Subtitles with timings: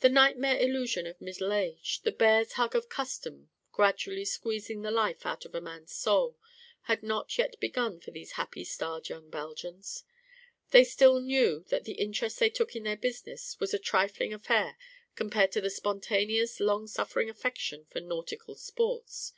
[0.00, 5.24] The nightmare illusion of middle age, the bear's hug of custom gradually squeezing the life
[5.24, 6.36] out of a man's soul,
[6.82, 10.04] had not yet begun for these happy starred young Belgians.
[10.72, 14.76] They still knew that the interest they took in their business was a trifling affair
[15.14, 19.32] compared to their spontaneous, long suffering affection for nautical sports.